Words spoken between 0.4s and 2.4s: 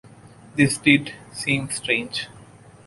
This did seem strange.